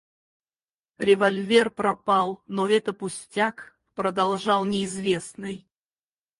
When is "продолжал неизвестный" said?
3.93-5.67